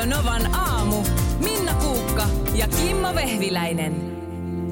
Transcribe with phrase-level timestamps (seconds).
[0.00, 1.04] Radio Novan aamu.
[1.38, 3.94] Minna Kuukka ja Kimmo Vehviläinen.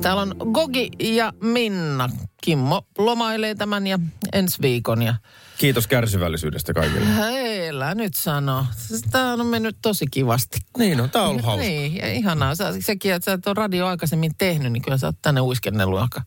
[0.03, 2.09] Täällä on Gogi ja Minna.
[2.43, 3.99] Kimmo lomailee tämän ja
[4.33, 5.03] ensi viikon.
[5.03, 5.15] Ja
[5.59, 7.17] Kiitos kärsivällisyydestä kaikille.
[7.17, 8.67] heillä nyt sano.
[9.11, 10.59] Tää on mennyt tosi kivasti.
[10.79, 11.67] Niin on, tää on ollut hauska.
[11.67, 12.55] Niin, ja ihanaa.
[12.55, 16.01] Sä, sekin, että sä et ole radio aikaisemmin tehnyt, niin kyllä sä oot tänne uiskennellut
[16.01, 16.23] aika,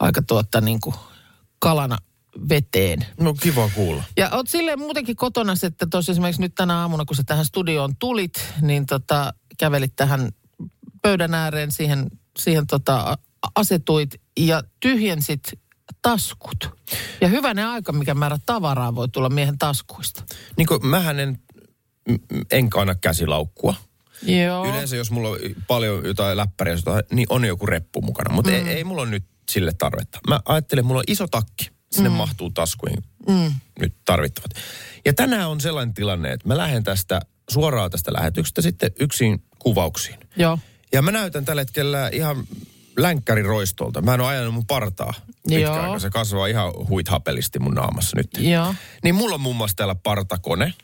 [0.00, 0.94] aika tuotta niin kuin
[1.58, 1.98] kalana
[2.48, 3.06] veteen.
[3.20, 4.02] No kiva kuulla.
[4.16, 7.96] Ja oot silleen muutenkin kotona, että tuossa esimerkiksi nyt tänä aamuna, kun sä tähän studioon
[7.98, 10.30] tulit, niin tota, kävelit tähän
[11.02, 12.06] pöydän ääreen, siihen,
[12.38, 13.18] siihen tota,
[13.54, 15.40] asetuit ja tyhjensit
[16.02, 16.70] taskut.
[17.20, 20.24] Ja hyvänä aika, mikä määrä tavaraa voi tulla miehen taskuista.
[20.56, 21.38] Niin kuin mähän en,
[22.50, 23.74] en kanna käsilaukkua.
[24.22, 24.68] Joo.
[24.68, 26.74] Yleensä jos mulla on paljon jotain läppäriä,
[27.12, 28.34] niin on joku reppu mukana.
[28.34, 28.56] Mutta mm.
[28.56, 30.18] ei, ei mulla ole nyt sille tarvetta.
[30.28, 31.70] Mä ajattelen, mulla on iso takki.
[31.92, 32.14] Sinne mm.
[32.14, 33.52] mahtuu taskuihin mm.
[33.80, 34.50] nyt tarvittavat.
[35.04, 40.18] Ja tänään on sellainen tilanne, että mä lähden tästä suoraan tästä lähetyksestä sitten yksin kuvauksiin.
[40.36, 40.58] Joo.
[40.92, 42.44] Ja mä näytän tällä hetkellä ihan
[42.96, 44.00] länkkäriroistolta.
[44.00, 45.14] Mä en ole ajanut mun partaa
[45.48, 46.00] pitkään.
[46.00, 48.30] Se kasvaa ihan huithapelisti mun naamassa nyt.
[48.38, 48.74] Joo.
[49.04, 50.74] Niin mulla on muun muassa täällä partakone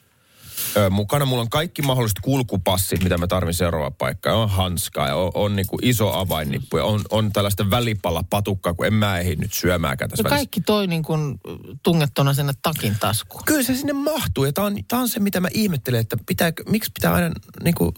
[0.76, 1.24] ö, mukana.
[1.24, 4.36] Mulla on kaikki mahdolliset kulkupassit, mitä mä tarvin seuraava paikkaan.
[4.36, 8.94] On hanskaa ja on, on niinku iso avainnippu ja on, on tällaista välipalapatukkaa, kun en
[8.94, 10.38] mä ehdi nyt syömäänkään tässä No välissä.
[10.40, 11.40] kaikki toi niin kuin
[11.82, 13.42] tungettuna sinne takin taskuun.
[13.46, 16.52] Kyllä se sinne mahtuu ja tää on, tää on se, mitä mä ihmettelen, että pitää,
[16.68, 17.30] miksi pitää aina
[17.64, 17.92] niinku,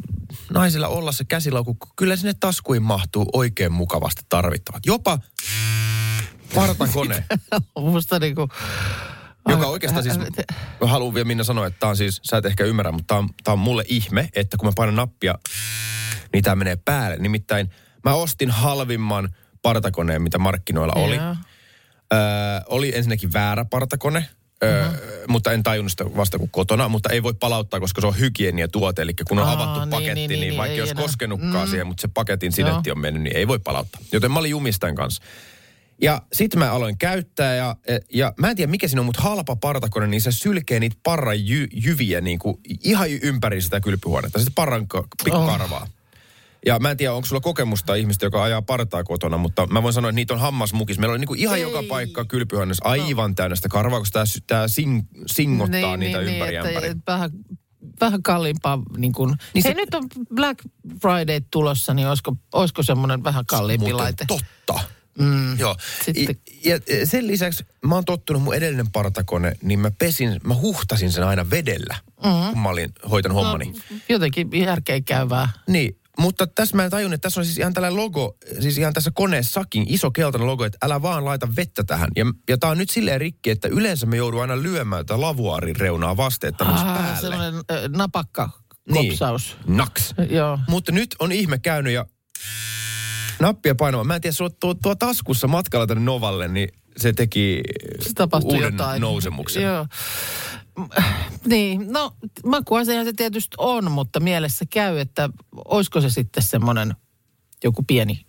[0.52, 1.74] naisilla olla se käsilaukku.
[1.74, 4.86] kun Kyllä sinne taskuihin mahtuu oikein mukavasti tarvittavat.
[4.86, 5.18] Jopa
[6.54, 7.24] partakone.
[7.78, 8.48] Musta niin kuin,
[9.48, 10.18] Joka oikeastaan siis,
[10.80, 13.18] mä haluan vielä Minna sanoa, että tämä on siis, sä et ehkä ymmärrä, mutta tämä
[13.18, 15.34] on, tää on mulle ihme, että kun mä painan nappia,
[16.32, 17.16] niin tämä menee päälle.
[17.16, 17.70] Nimittäin
[18.04, 19.28] mä ostin halvimman
[19.62, 21.16] partakoneen, mitä markkinoilla oli.
[21.16, 21.36] Joo.
[22.14, 22.18] Öö,
[22.66, 24.28] oli ensinnäkin väärä partakone,
[24.62, 24.90] öö,
[25.28, 29.02] mutta en tajunnut sitä vasta kuin kotona, mutta ei voi palauttaa, koska se on hygieniatuote,
[29.02, 31.02] eli kun on Aa, avattu niin, paketti, niin, niin, niin, vaikka ei olisi enää.
[31.02, 31.70] koskenutkaan Mm.
[31.70, 34.00] siihen, mutta se paketin sinetti on mennyt, niin ei voi palauttaa.
[34.12, 35.22] Joten mä olin jumistan kanssa.
[36.02, 37.76] Ja sitten mä aloin käyttää ja,
[38.14, 41.48] ja mä en tiedä mikä siinä on, mutta halpa partakone, niin se sylkee niitä parran
[41.48, 44.38] jy, jyviä niin kuin ihan ympäri sitä kylpyhuonetta.
[44.38, 45.86] Sitten parran ka- pikkukarvaa.
[46.66, 49.92] Ja mä en tiedä, onko sulla kokemusta ihmistä, joka ajaa partaa kotona, mutta mä voin
[49.94, 50.98] sanoa, että niitä on hammasmukis.
[50.98, 51.62] Meillä on niin kuin ihan Ei.
[51.62, 56.88] joka paikka kylpyhuoneessa aivan täynnä sitä karvaa, koska tämä, sing, singottaa niitä ympäri että, ämpäri.
[56.88, 57.30] että vähän,
[58.00, 59.28] vähän kalliimpaa niin kuin.
[59.28, 60.58] Niin Niin se- nyt on Black
[61.02, 64.24] Friday tulossa, niin olisiko, olisiko semmoinen vähän kalliimpi Muuten laite?
[64.28, 64.80] totta.
[65.18, 65.58] Mm.
[65.58, 65.76] Joo.
[66.04, 70.54] Sitten- Ja, ja sen lisäksi mä oon tottunut mun edellinen partakone, niin mä pesin, mä
[70.54, 71.94] huhtasin sen aina vedellä,
[72.24, 72.50] mm-hmm.
[72.52, 73.64] kun mä olin hoitanut hommani.
[73.90, 75.48] No, jotenkin järkeä käyvää.
[75.68, 78.92] Niin, mutta tässä mä en tajunnut, että tässä on siis ihan tällainen logo, siis ihan
[78.92, 82.10] tässä koneessakin iso keltainen logo, että älä vaan laita vettä tähän.
[82.16, 85.76] Ja, ja tää on nyt silleen rikki, että yleensä me joudun aina lyömään tätä lavuaarin
[85.76, 87.20] reunaa vasten, että Ah, päälle.
[87.20, 88.50] semmoinen äh, napakka
[88.92, 89.08] Niin.
[89.08, 89.56] kopsaus.
[89.66, 90.14] Naks.
[90.30, 90.58] Joo.
[90.68, 92.06] Mutta nyt on ihme käynyt ja
[93.40, 94.06] nappia painamaan.
[94.06, 97.60] Mä en tiedä, sulla tuo, tuo taskussa matkalla tänne Novalle, niin se teki
[98.00, 99.00] Se tapahtui uuden jotain.
[99.00, 99.62] nousemuksen.
[99.62, 99.86] Joo.
[101.46, 102.12] Niin, no
[102.44, 105.30] makuasiahan se tietysti on, mutta mielessä käy, että
[105.64, 106.94] olisiko se sitten semmoinen
[107.64, 108.26] joku pieni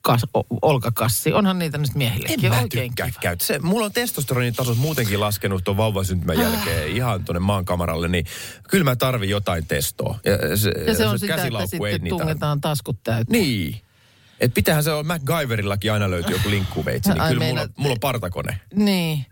[0.00, 1.32] kas, o, olkakassi.
[1.32, 3.20] Onhan niitä nyt En miehillekin mä oikein tykkää kiva.
[3.20, 3.46] käyttää.
[3.46, 8.24] Se, mulla on testosteronitasot muutenkin laskenut tuon vauvasyntymän jälkeen ihan tuonne maankamaralle, niin
[8.70, 10.18] kyllä mä tarvin jotain testoa.
[10.24, 13.42] Ja se, Ja se on sitä, että käsilaukku ei sitten niitä- tungetaan taskut täyteen.
[13.42, 13.80] Niin.
[14.40, 18.00] Et pitäähän se olla, MacGyverillakin aina löytyy joku linkkuveitsi, niin Ai kyllä mulla, mulla on
[18.00, 18.60] partakone.
[18.74, 19.26] Niin.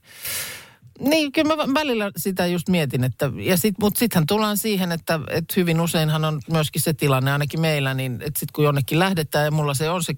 [1.01, 5.21] Niin, kyllä mä välillä sitä just mietin, että, ja sit, mutta sittenhän tullaan siihen, että,
[5.31, 9.44] että hyvin useinhan on myöskin se tilanne, ainakin meillä, niin että sitten kun jonnekin lähdetään
[9.44, 10.12] ja mulla se on se,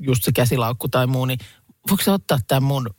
[0.00, 1.38] just se käsilaukku tai muu, niin
[1.90, 2.90] voiko sä ottaa tämän mun,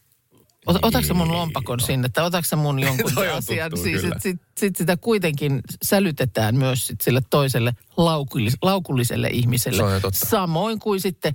[0.66, 4.16] otatko sä mun lompakon sinne, tai otatko sä mun jonkun asian, tuttua siis kyllä.
[4.16, 9.84] että sit, sit sitä kuitenkin sälytetään myös sit sille toiselle laukullis, laukulliselle ihmiselle.
[10.14, 11.34] Samoin kuin sitten,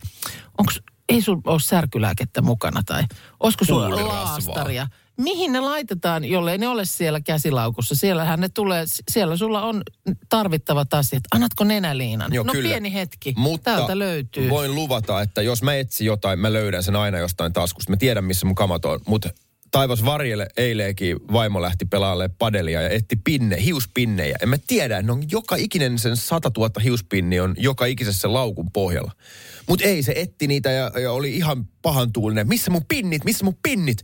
[0.58, 0.72] onko,
[1.08, 3.04] ei sulla ole särkylääkettä mukana, tai
[3.40, 4.86] olisiko sulla laastaria,
[5.18, 7.94] mihin ne laitetaan, jollei ne ole siellä käsilaukussa?
[7.94, 9.82] Siellähän ne tulee, siellä sulla on
[10.28, 11.22] tarvittavat asiat.
[11.34, 12.32] Annatko nenäliinan?
[12.34, 12.68] Joo, no kyllä.
[12.68, 14.50] pieni hetki, Mutta täältä löytyy.
[14.50, 17.92] voin luvata, että jos mä etsin jotain, mä löydän sen aina jostain taskusta.
[17.92, 19.00] Mä tiedän, missä mun kamat on.
[19.06, 19.30] Mutta
[19.70, 24.36] taivas varjelle eileekin vaimo lähti pelaalle padelia ja etti pinne, hiuspinnejä.
[24.42, 28.72] En mä tiedä, ne on joka ikinen sen 100 000 hiuspinni on joka ikisessä laukun
[28.72, 29.12] pohjalla.
[29.68, 32.48] Mutta ei, se etti niitä ja, ja oli ihan pahan tuulinen.
[32.48, 34.02] Missä mun pinnit, missä mun pinnit?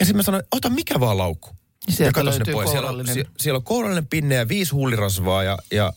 [0.00, 1.48] Ja sitten mä sanoin, ota mikä vaan laukku.
[1.88, 2.70] Sieltä ja kato sinne pois.
[2.70, 2.96] Siellä, on-
[3.38, 5.92] siellä on kourallinen pinne ja viisi huulirasvaa ja, ja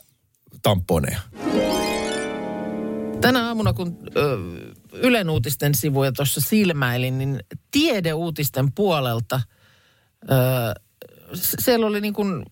[0.61, 1.19] tamponeja.
[3.21, 4.37] Tänä aamuna, kun ö,
[4.93, 7.39] Ylen uutisten sivuja tuossa silmäilin, niin
[7.71, 9.41] tiedeuutisten puolelta
[10.31, 10.35] ö,
[11.59, 12.43] siellä oli niin kuin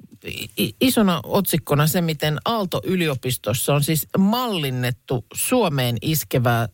[0.82, 6.70] isona otsikkona se, miten Aalto-yliopistossa on siis mallinnettu Suomeen iskevää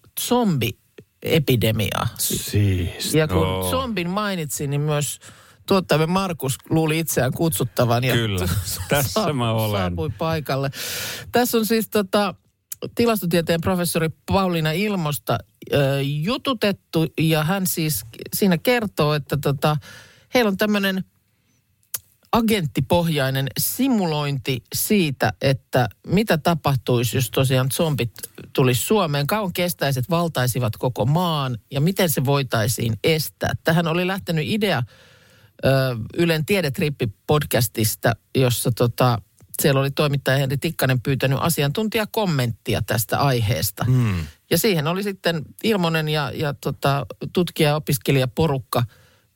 [1.26, 2.08] zombiepidemiaa.
[2.18, 3.14] Siis.
[3.14, 5.20] Ja kun zombin mainitsin, niin myös
[5.68, 8.04] tuottajamme Markus luuli itseään kutsuttavan.
[8.04, 8.48] Ja Kyllä.
[8.90, 9.82] Tässä mä olen.
[9.82, 10.72] Saapui paikalle.
[11.32, 12.36] Tässä on siis tota,
[12.96, 15.38] tilastotieteen professori Pauliina Ilmosta
[15.74, 18.06] ö, jututettu ja hän siis
[18.36, 19.78] siinä kertoo, että tota,
[20.34, 21.04] heillä on tämmöinen
[22.32, 28.12] agenttipohjainen simulointi siitä, että mitä tapahtuisi, jos tosiaan zombit
[28.54, 29.28] tulisi Suomeen.
[29.28, 33.54] Kauan kestäisi, että valtaisivat koko maan ja miten se voitaisiin estää.
[33.64, 34.84] Tähän oli lähtenyt idea
[35.66, 35.70] ö,
[36.18, 39.22] Ylen Tiedetrippi-podcastista, jossa tota,
[39.62, 43.84] siellä oli toimittaja Henri Tikkanen pyytänyt asiantuntijakommenttia tästä aiheesta.
[43.84, 44.26] Hmm.
[44.50, 48.84] Ja siihen oli sitten Ilmonen ja, ja tota, tutkija- ja opiskelijaporukka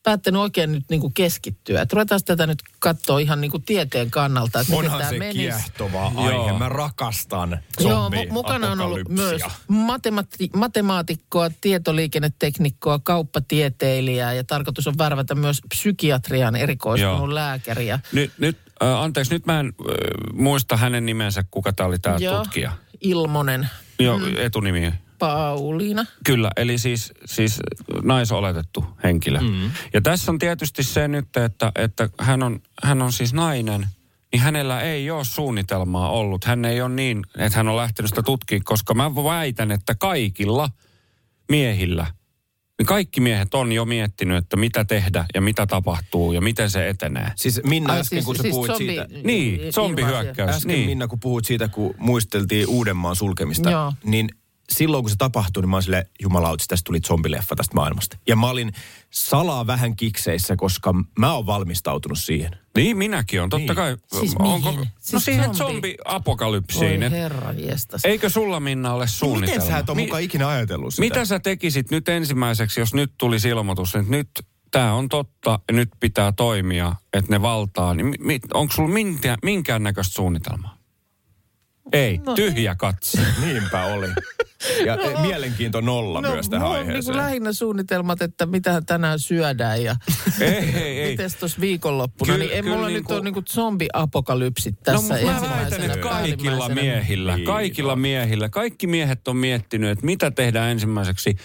[0.03, 1.81] päättänyt oikein nyt niin kuin keskittyä.
[1.81, 5.39] Että ruvetaan tätä nyt katsoa ihan niin kuin tieteen kannalta, että Onhan tämä se menisi.
[5.39, 6.45] kiehtova Joo.
[6.45, 6.59] aihe.
[6.59, 14.97] Mä rakastan Joo, mu- mukana on ollut myös matemati- matemaatikkoa, tietoliikenneteknikkoa, kauppatieteilijää ja tarkoitus on
[14.97, 17.35] värvätä myös psykiatrian erikoistunut Joo.
[17.35, 17.99] lääkäriä.
[18.13, 19.93] Nyt, nyt äh, anteeksi, nyt mä en äh,
[20.33, 22.71] muista hänen nimensä, kuka tämä oli tämä Joo, tutkija.
[23.01, 23.69] Ilmonen,
[23.99, 24.37] Joo, mm.
[24.37, 24.93] etunimi.
[25.21, 26.05] Pauliina.
[26.25, 27.59] Kyllä, eli siis, siis
[28.03, 29.39] naisoletettu henkilö.
[29.39, 29.71] Mm.
[29.93, 33.87] Ja tässä on tietysti se nyt, että, että hän, on, hän on siis nainen,
[34.31, 36.43] niin hänellä ei ole suunnitelmaa ollut.
[36.43, 40.69] Hän ei ole niin, että hän on lähtenyt sitä tutkimaan, koska mä väitän, että kaikilla
[41.49, 42.05] miehillä,
[42.79, 46.89] niin kaikki miehet on jo miettinyt, että mitä tehdä ja mitä tapahtuu ja miten se
[46.89, 47.31] etenee.
[47.35, 49.07] Siis Minna Ai äsken, kun sä puhuit siitä...
[49.23, 50.55] Niin, zombihyökkäys.
[50.55, 50.85] Äsken Niin.
[50.85, 53.93] Minna, kun puhuit siitä, kun muisteltiin Uudenmaan sulkemista, Joo.
[54.03, 54.29] niin
[54.71, 58.17] silloin kun se tapahtui, niin mä olin silleen, jumalautis, tästä tuli zombileffa tästä maailmasta.
[58.27, 58.71] Ja mä olin
[59.09, 62.51] salaa vähän kikseissä, koska mä oon valmistautunut siihen.
[62.75, 63.49] Niin, minäkin on.
[63.49, 63.75] Totta Niin.
[63.75, 63.97] kai.
[64.19, 64.79] Siis onko, mihin?
[64.79, 67.03] no Siis siihen zombi- zombi-apokalypsiin.
[67.03, 68.05] Et- herra jestas.
[68.05, 69.61] Eikö sulla Minna ole suunnitelma?
[69.61, 71.01] Miten sä et ole Mi- mukaan ikinä ajatellut sitä?
[71.01, 74.29] Mitä sä tekisit nyt ensimmäiseksi, jos nyt tulisi ilmoitus, että nyt
[74.71, 78.15] tämä on totta ja nyt pitää toimia, että ne valtaa, niin
[78.53, 80.77] onko sulla minkään, minkäännäköistä suunnitelmaa?
[81.93, 83.21] Ei, No tyhjä katse.
[83.45, 84.07] Niinpä oli.
[84.85, 87.13] Ja no, mielenkiinto nolla myös tähän mulla on niin aiheeseen.
[87.15, 89.95] kuin lähinnä suunnitelmat, että mitä tänään syödään ja
[90.41, 91.11] ei, ei, ei.
[91.11, 92.33] mites tuossa viikonloppuna.
[92.33, 95.83] Kyllä- niin ei mulla niin nyt ole niin kuin zombiapokalypsit No, tässä mutta mä väitän,
[95.83, 101.35] että kaikilla miehillä, kaikilla miehillä, kaikki miehet on miettinyt, että mitä tehdään ensimmäiseksi.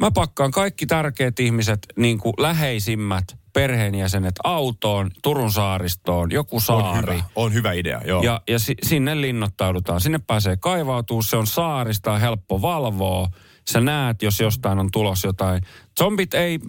[0.00, 3.24] Mä pakkaan kaikki tärkeät ihmiset, niin kuin läheisimmät
[3.54, 7.12] perheenjäsenet autoon, Turun saaristoon, joku on saari.
[7.14, 8.22] hyvä, on hyvä idea, joo.
[8.22, 10.00] Ja, ja si, sinne linnoittaudutaan.
[10.00, 13.28] Sinne pääsee kaivautuu, se on saarista, on helppo valvoa.
[13.70, 15.62] Sä näet, jos jostain on tulos jotain.
[15.98, 16.64] Zombit ei mm,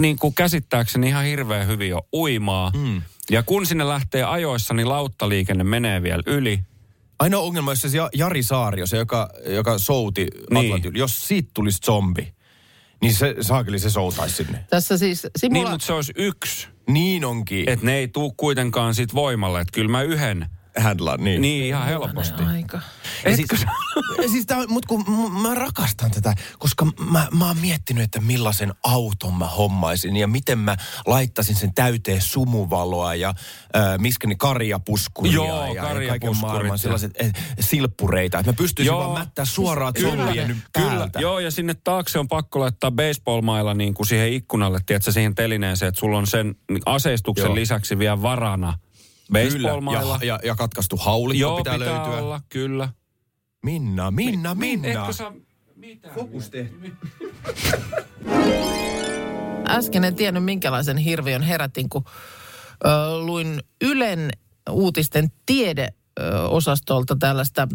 [0.00, 2.72] niin kuin käsittääkseni ihan hirveän hyvin ole uimaa.
[2.76, 3.02] Mm.
[3.30, 6.60] Ja kun sinne lähtee ajoissa, niin lauttaliikenne menee vielä yli.
[7.18, 10.66] Ainoa ongelma, jos se Ja- Jari Saario, se joka, joka souti Niin.
[10.66, 12.32] Atlantin, yli, jos siitä tulisi zombi,
[13.00, 14.64] niin se saakeli se soutaisi sinne.
[14.70, 16.68] Tässä siis Niin, simula- mutta se olisi yksi.
[16.88, 17.68] Niin onkin.
[17.68, 19.60] Että ne ei tuu kuitenkaan sit voimalle.
[19.60, 20.46] Että kyllä mä yhden.
[20.80, 21.40] Handla, niin.
[21.42, 22.42] Niin ihan helposti.
[22.42, 22.80] aika.
[23.24, 23.48] Ja siis,
[24.22, 28.20] ja siis tää, mut kun m- mä rakastan tätä, koska mä, mä oon miettinyt, että
[28.20, 35.32] millaisen auton mä hommaisin ja miten mä laittaisin sen täyteen sumuvaloa ja äh, miskani karjapuskuria
[35.32, 38.38] Joo, ja, ja kaiken karjapuskurit maailman sellaiset eh, silppureita.
[38.38, 38.98] Että mä pystyisin Joo.
[39.00, 40.10] vaan mättää suoraan Kyllä.
[40.10, 45.12] zombien Kyllä, joo, ja sinne taakse on pakko laittaa baseball-mailla niin kuin siihen ikkunalle, tiedätkö,
[45.12, 46.54] siihen telineeseen, että sulla on sen
[46.86, 47.54] aseistuksen Joo.
[47.54, 48.78] lisäksi vielä varana.
[49.32, 50.18] Baseball-mailla.
[50.20, 52.18] Ja, ja, ja katkaistu haulikko Joo, pitää, pitää, löytyä.
[52.18, 52.88] olla, kyllä.
[53.62, 54.88] Minna, Minna, Minna.
[54.88, 55.32] Etkö sä,
[55.76, 56.08] mitä?
[56.14, 56.50] Fokus.
[59.68, 62.04] Äsken en tiennyt minkälaisen hirviön herätin, kun
[62.84, 64.30] ö, luin Ylen
[64.70, 67.68] uutisten tiedeosastolta tällaista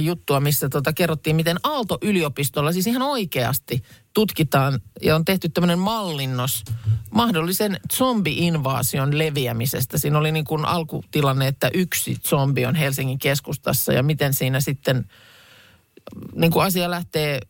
[0.00, 3.82] juttua, missä tota kerrottiin, miten Aalto-yliopistolla siis ihan oikeasti
[4.14, 6.64] tutkitaan ja on tehty tämmöinen mallinnos
[7.10, 9.98] mahdollisen zombi-invaasion leviämisestä.
[9.98, 15.06] Siinä oli niin kuin alkutilanne, että yksi zombi on Helsingin keskustassa ja miten siinä sitten
[16.34, 17.40] niin kuin asia lähtee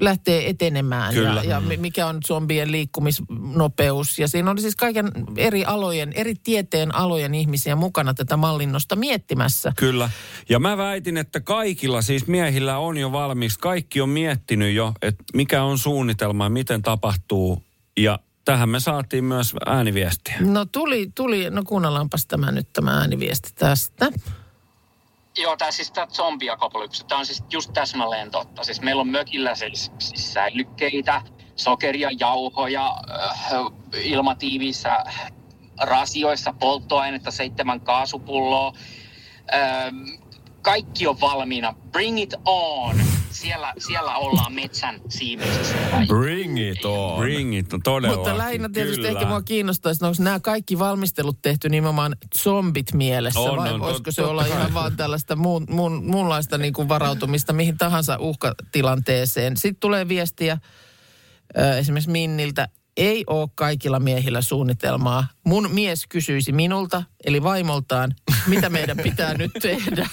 [0.00, 1.42] lähtee etenemään Kyllä.
[1.42, 4.18] ja, ja mi- mikä on zombien liikkumisnopeus.
[4.18, 9.72] Ja siinä oli siis kaiken eri alojen, eri tieteen alojen ihmisiä mukana tätä mallinnosta miettimässä.
[9.76, 10.10] Kyllä.
[10.48, 13.58] Ja mä väitin, että kaikilla siis miehillä on jo valmiiksi.
[13.58, 17.62] Kaikki on miettinyt jo, että mikä on suunnitelma ja miten tapahtuu.
[17.96, 20.36] Ja tähän me saatiin myös ääniviestiä.
[20.40, 24.12] No tuli, tuli, no kuunnellaanpas tämä nyt tämä ääniviesti tästä.
[25.38, 28.64] Joo, tämä siis tämä zombiakopolypsy, tämä on siis just täsmälleen totta.
[28.64, 31.22] Siis meillä on mökillä siis, siis säilykkeitä,
[31.56, 33.50] sokeria, jauhoja, äh,
[34.04, 35.04] ilmatiivissä
[35.80, 38.72] rasioissa polttoainetta, seitsemän kaasupulloa.
[39.54, 40.27] Ähm,
[40.62, 41.74] kaikki on valmiina.
[41.92, 42.96] Bring it on!
[43.30, 45.74] Siellä, siellä ollaan metsän siimeisessä.
[46.06, 47.18] Bring it on.
[47.18, 48.16] Bring it, todella.
[48.16, 49.08] Mutta lähinnä tietysti kyllä.
[49.08, 54.10] ehkä mua kiinnostaisi, onko nämä kaikki valmistelut tehty nimenomaan zombit mielessä On, vai on, voisiko
[54.10, 54.74] tot- se olla totta ihan kai.
[54.74, 59.56] vaan tällaista muun, muun, muunlaista niin kuin varautumista mihin tahansa uhkatilanteeseen.
[59.56, 60.58] Sitten tulee viestiä
[61.78, 65.26] esimerkiksi Minniltä, ei ole kaikilla miehillä suunnitelmaa.
[65.44, 68.14] Mun mies kysyisi minulta, eli vaimoltaan,
[68.46, 70.08] mitä meidän pitää nyt tehdä.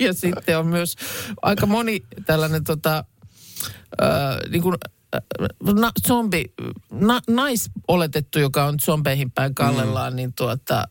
[0.00, 0.96] ja sitten on myös
[1.42, 3.04] aika moni tällainen tota,
[4.02, 4.76] äh, niin kuin,
[5.14, 5.20] äh,
[5.74, 6.44] na, zombi,
[6.90, 10.16] na, naisoletettu, joka on zombeihin päin kallellaan, mm.
[10.16, 10.88] niin, tuota,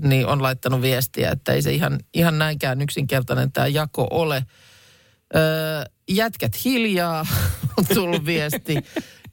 [0.00, 4.46] niin on laittanut viestiä, että ei se ihan, ihan näinkään yksinkertainen tämä jako ole.
[5.36, 7.26] Öö, jätkät hiljaa,
[7.78, 8.76] on tullut viesti.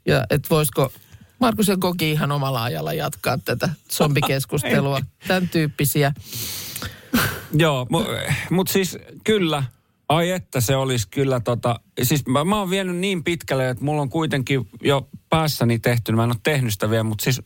[0.10, 0.92] Ja et voisiko
[1.40, 5.02] Markus ja Koki ihan omalla ajalla jatkaa tätä zombikeskustelua.
[5.28, 6.14] Tämän tyyppisiä.
[7.54, 8.12] Joo, mutta
[8.50, 9.64] mut siis kyllä,
[10.10, 14.02] ai että se olisi kyllä tota, siis mä, mä oon vienyt niin pitkälle, että mulla
[14.02, 17.42] on kuitenkin jo päässäni tehty, mä en ole tehnyt sitä vielä, mutta siis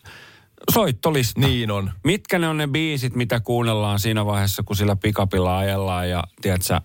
[0.74, 1.40] soittolista.
[1.42, 1.92] Niin on.
[2.04, 6.82] Mitkä ne on ne biisit, mitä kuunnellaan siinä vaiheessa, kun sillä pikapilla ajellaan ja tiedätkö,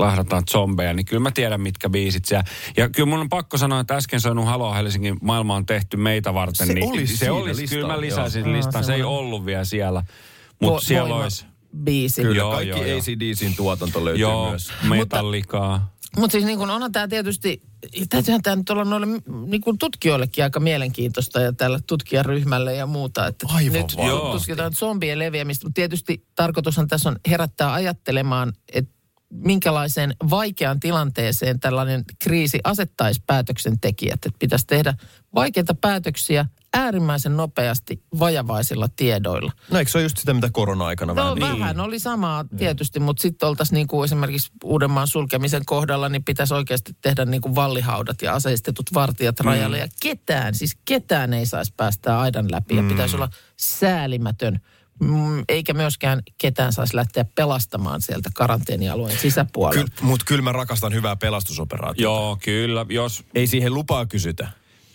[0.00, 2.44] lahdataan zombeja, niin kyllä mä tiedän, mitkä biisit siellä.
[2.76, 6.34] Ja kyllä mun on pakko sanoa, että äsken soinut Halo Helsingin maailma on tehty meitä
[6.34, 6.66] varten.
[6.66, 8.52] Se niin olisi se olisi, listalla, kyllä mä lisäisin joo.
[8.56, 8.84] listan.
[8.84, 11.44] Se ei ollut vielä siellä, Vo- mutta siellä voima- olisi.
[11.84, 12.22] Biisi.
[12.22, 12.98] Kyllä, Joo, kaikki joo, joo.
[12.98, 14.72] ACDCin tuotanto löytyy Joo, myös.
[14.88, 15.96] metallikaa.
[16.16, 17.62] Mutta siis niin kun onhan tämä tietysti,
[18.08, 19.06] täytyyhän tämä nyt olla noille
[19.46, 23.26] niin kun tutkijoillekin aika mielenkiintoista ja tällä tutkijaryhmälle ja muuta.
[23.26, 24.32] Että Aivan nyt varmasti.
[24.38, 28.95] Tutkitaan zombien leviämistä, mutta tietysti tarkoitushan tässä on herättää ajattelemaan, että
[29.30, 34.14] minkälaiseen vaikeaan tilanteeseen tällainen kriisi asettaisi päätöksentekijät.
[34.14, 34.94] Että pitäisi tehdä
[35.34, 39.52] vaikeita päätöksiä äärimmäisen nopeasti vajavaisilla tiedoilla.
[39.70, 41.40] No eikö se ole just sitä, mitä korona-aikana No vähän...
[41.40, 46.24] vähän, vähän oli samaa tietysti, mutta sitten oltaisiin niin kuin esimerkiksi Uudenmaan sulkemisen kohdalla, niin
[46.24, 49.78] pitäisi oikeasti tehdä niin kuin vallihaudat ja aseistetut vartijat rajalle.
[49.78, 54.60] Ja ketään, siis ketään ei saisi päästää aidan läpi ja pitäisi olla säälimätön.
[55.00, 59.84] Mm, eikä myöskään ketään saisi lähteä pelastamaan sieltä karanteenialueen sisäpuolella.
[59.84, 62.02] Ky- Mutta kyllä mä rakastan hyvää pelastusoperaatiota.
[62.02, 62.86] Joo, kyllä.
[62.88, 64.48] Jos, Ei siihen lupaa kysytä.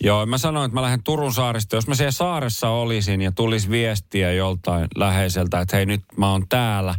[0.04, 1.76] joo, mä sanoin, että mä lähden Turun saarista.
[1.76, 6.48] Jos mä siellä saaressa olisin ja tulisi viestiä joltain läheiseltä, että hei nyt mä oon
[6.48, 6.94] täällä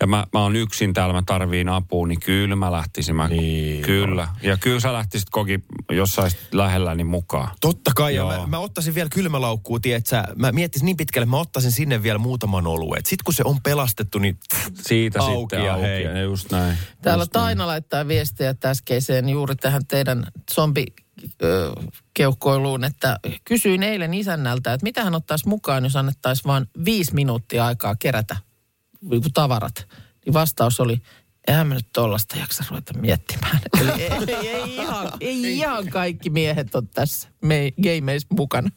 [0.00, 3.16] ja mä, mä oon yksin täällä, mä tarviin apua, niin kyllä mä lähtisin.
[3.16, 4.28] Mä, Niin kyllä.
[4.42, 5.60] Ja kyllä sä lähtisit koki,
[5.90, 7.48] jos sä olisit lähelläni mukaan.
[7.60, 8.40] Totta kai, ja Joo.
[8.40, 12.66] mä, mä ottaisin vielä kylmälaukkuun, tietsä, mä miettisin niin pitkälle, mä ottaisin sinne vielä muutaman
[12.66, 13.02] oluen.
[13.04, 14.38] Sitten kun se on pelastettu, niin
[14.74, 15.86] Siitä Auki sitten ja auki.
[15.86, 16.02] hei.
[16.04, 16.78] Ja just näin.
[17.02, 17.44] Täällä Just näin.
[17.44, 20.84] Taina laittaa viestiä äskeiseen juuri tähän teidän zombi
[22.14, 27.66] keuhkoiluun, että kysyin eilen isännältä, että mitä hän ottaisi mukaan, jos annettaisiin vain viisi minuuttia
[27.66, 28.36] aikaa kerätä
[29.34, 29.88] tavarat.
[30.26, 31.00] Niin vastaus oli,
[31.46, 33.60] eihän mä nyt tollasta jaksa ruveta miettimään.
[33.80, 38.70] Eli ei, ei, ei, ihan, ei ihan kaikki miehet on tässä me, gameissa mukana.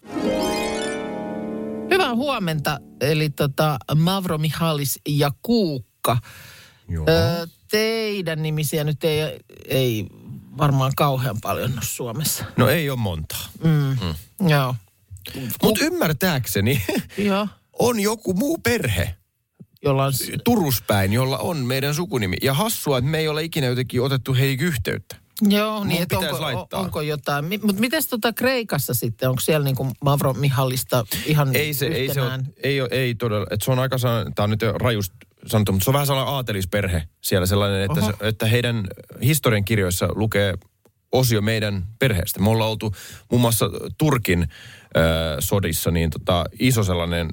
[1.89, 6.17] Hyvää huomenta, eli tota Mavro Mihalis ja Kuukka.
[6.89, 7.05] Joo.
[7.09, 10.05] Ö, teidän nimisiä nyt ei, ei
[10.57, 12.45] varmaan kauhean paljon ole Suomessa.
[12.57, 13.47] no ei ole montaa.
[14.49, 14.75] Joo.
[15.63, 16.83] Mutta ymmärtääkseni
[17.17, 17.47] Joo.
[17.79, 19.15] on joku muu perhe
[19.83, 20.13] Jolla on...
[20.43, 22.35] Turuspäin, jolla on meidän sukunimi.
[22.41, 25.15] Ja hassua, että me ei ole ikinä jotenkin otettu heihin yhteyttä.
[25.41, 26.79] Joo, Mun niin että onko, laittaa.
[26.79, 27.45] onko jotain.
[27.45, 29.29] Mutta miten tota Kreikassa sitten?
[29.29, 33.47] Onko siellä niinku Mavro Mihallista ihan Ei se, ei se ole, ei, ole, ei todella.
[33.51, 33.97] Et se on aika
[34.35, 35.13] tämä on nyt rajust
[35.45, 38.87] sanottu, mutta se on vähän sellainen aatelisperhe siellä sellainen, että, se, että heidän
[39.23, 40.53] historian kirjoissa lukee
[41.11, 42.39] osio meidän perheestä.
[42.39, 42.95] Me ollaan oltu
[43.31, 44.47] muun muassa Turkin äh,
[45.39, 47.29] sodissa, niin tota, iso sellainen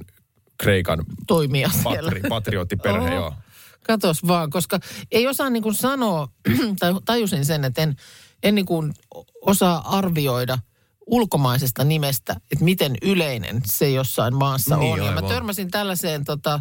[0.59, 3.35] Kreikan toimia patri, patriottiperhe, joo.
[3.83, 4.79] Katos vaan, koska
[5.13, 6.29] ei osaa niin kuin sanoa,
[6.81, 7.97] tai tajusin sen, että en,
[8.43, 8.95] en niin kuin
[9.41, 10.59] osaa arvioida
[11.07, 14.99] ulkomaisesta nimestä, että miten yleinen se jossain maassa Niin, on.
[14.99, 15.25] Ja mä aivan.
[15.31, 16.61] törmäsin tällaiseen, tota,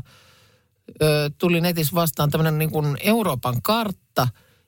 [1.02, 4.28] ö, tuli netissä vastaan tämmöinen niin kuin Euroopan kartta,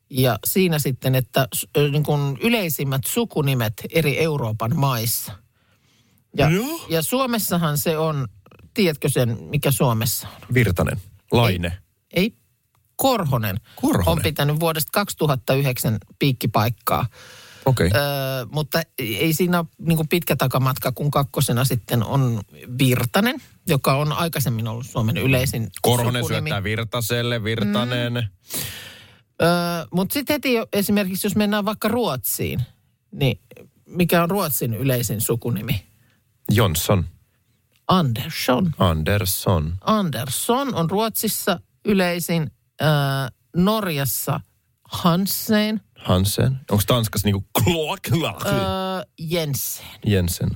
[0.10, 5.32] Ja siinä sitten, että ö, niin kuin yleisimmät sukunimet eri Euroopan maissa.
[6.38, 6.86] Ja, Joo.
[6.90, 8.28] ja Suomessahan se on,
[8.76, 10.54] tiedätkö sen, mikä Suomessa on?
[10.54, 11.02] Virtanen.
[11.32, 11.78] Laine.
[12.14, 12.36] Ei,
[12.96, 14.08] Korhonen, Korhonen.
[14.08, 17.06] on pitänyt vuodesta 2009 piikkipaikkaa.
[17.66, 17.90] Okay.
[17.96, 22.42] Öö, mutta ei siinä ole niin kuin pitkä takamatka, kun kakkosena sitten on
[22.80, 23.36] Virtanen,
[23.68, 26.50] joka on aikaisemmin ollut Suomen yleisin Korhonen sukunimi.
[26.50, 28.14] syöttää Virtaselle, Virtanen.
[28.14, 28.20] Mm.
[29.42, 29.50] Öö,
[29.92, 32.62] mutta sitten heti jo, esimerkiksi, jos mennään vaikka Ruotsiin,
[33.12, 33.40] niin
[33.86, 35.86] mikä on Ruotsin yleisin sukunimi?
[36.52, 37.06] Jonsson.
[37.88, 38.72] Andersson.
[38.80, 39.74] Andersson.
[39.82, 42.52] Andersson on Ruotsissa yleisin,
[42.82, 42.88] öö,
[43.56, 44.40] Norjassa
[44.92, 46.58] Hansen, Hansen.
[46.72, 48.00] Onko Tanskassa niinku Kloak?
[48.46, 48.54] öö,
[49.20, 49.86] Jensen.
[50.06, 50.50] Jensen.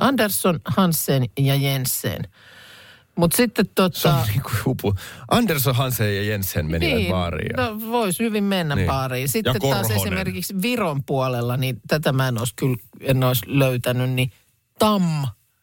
[0.00, 2.22] Andersson, Hansen ja Jensen.
[3.16, 4.26] Mutta sitten Se on tota...
[4.28, 4.94] niinku hupu.
[5.30, 7.50] Andersson, Hansen ja Jensen menivät baariin.
[7.56, 8.82] ja- no, voisi hyvin mennä Niin.
[8.82, 8.90] niin.
[8.90, 9.28] baariin.
[9.28, 9.96] Sitten Ja taas Korhonen.
[10.02, 14.32] esimerkiksi Viron puolella, niin tätä mä en olisi kyllä en olisi löytänyt, niin
[14.78, 15.02] Tam,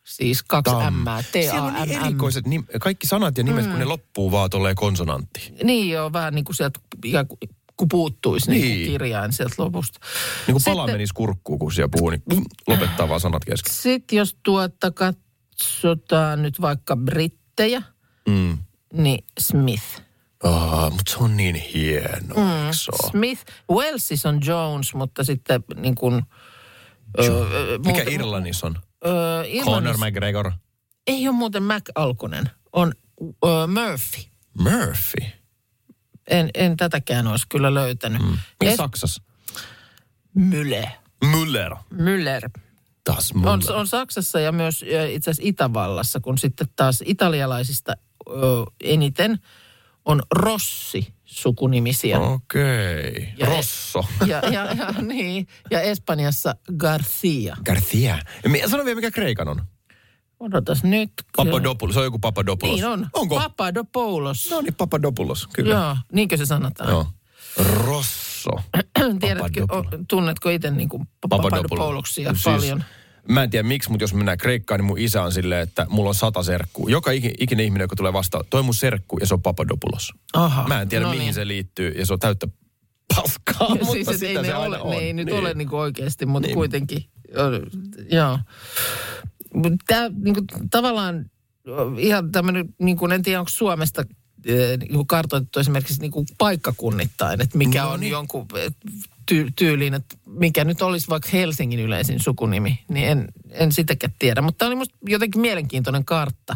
[0.07, 0.93] siis kaksi Tam.
[0.93, 3.69] M, Siellä on niin erikoiset, nim- kaikki sanat ja nimet, mm.
[3.71, 5.53] kun ne loppuu vaan tolleen konsonantti.
[5.63, 7.39] Niin joo, vähän niin kuin sieltä ikään kuin
[7.77, 8.61] kun puuttuisi niin.
[8.61, 8.87] Niin.
[8.91, 9.99] Kirjain sieltä lopusta.
[10.47, 13.73] Niin kuin pala Sitten- menisi kurkkuun, kun siellä puhuu, niin mm, lopettaa vaan sanat kesken.
[13.73, 17.81] Sitten jos tuota katsotaan nyt vaikka brittejä,
[18.29, 18.57] Mm.
[18.93, 20.01] niin Smith.
[20.43, 22.69] Ah, mutta se on niin hieno, mm.
[23.11, 23.45] Smith.
[23.71, 26.23] Welsissa on Jones, mutta sitten niin kuin...
[27.19, 28.75] Öö, Mikä Irlannissa on?
[29.05, 30.51] Öö, Conor McGregor.
[31.07, 32.93] ei ole muuten Mac Alkonen, on
[33.45, 34.31] öö, Murphy.
[34.59, 35.31] Murphy.
[36.27, 38.21] En, en tätäkään olisi kyllä löytänyt.
[38.21, 38.37] Mm.
[38.63, 39.23] Mikä Saksassa?
[40.39, 40.87] Müller.
[41.25, 41.75] Müller.
[41.93, 42.49] Müller.
[43.09, 43.73] Das On, Müller.
[43.75, 47.93] on Saksassa ja myös itse asiassa Itävallassa, kun sitten taas italialaisista
[48.29, 48.33] ö,
[48.83, 49.39] eniten
[50.05, 52.19] on Rossi sukunimisiä.
[52.19, 53.29] Okei.
[53.37, 54.03] Ja- Rosso.
[54.27, 57.57] Ja, ja, ja, niin, ja Espanjassa Garcia.
[57.65, 58.19] Garcia.
[58.67, 59.61] Sano vielä, mikä Kreikan on.
[60.39, 61.11] Odotas nyt.
[61.37, 61.93] Papadopoulos.
[61.93, 62.75] Se on joku Papadopoulos.
[62.75, 63.07] Niin on.
[63.13, 63.35] Onko?
[63.35, 64.49] Papadopoulos.
[64.51, 65.47] No niin, Papadopoulos.
[65.47, 65.75] Kyllä.
[65.75, 66.89] Joo, niinkö se sanotaan?
[66.89, 67.07] Joo.
[67.85, 68.49] Rosso.
[69.21, 69.67] Tiedätkö,
[70.09, 72.83] tunnetko itse niin kuin Papadopouloksia Siis paljon?
[73.29, 76.09] Mä en tiedä miksi, mutta jos mennään Kreikkaan, niin mun isä on silleen, että mulla
[76.09, 76.87] on sata serkkuu.
[76.87, 80.13] Joka iki- ikinen ihminen, joka tulee vastaan, toi on mun serkku ja se on Papadopoulos.
[80.33, 81.33] Aha, Mä en tiedä, no mihin niin.
[81.33, 82.47] se liittyy ja se on täyttä
[83.15, 84.91] paskaa, mutta siis, et sitä ei se ne ole, on.
[84.91, 85.39] ne ei nyt Niin.
[85.39, 86.55] ole niin kuin oikeasti, mutta Niin.
[86.55, 87.05] kuitenkin.
[88.11, 88.39] Joo.
[89.87, 91.25] Tämä niin kuin, tavallaan
[91.97, 94.03] ihan tämmöinen, niin kuin, en tiedä onko Suomesta
[94.79, 98.11] niin kuin kartoitettu esimerkiksi niin kuin paikkakunnittain, että mikä No on niin.
[98.11, 98.71] jonkun ö,
[99.31, 104.41] ty- tyyliin, että mikä nyt olisi vaikka Helsingin yleisin sukunimi, niin en, en sitäkään tiedä.
[104.41, 106.55] Mutta tämä oli musta jotenkin mielenkiintoinen kartta.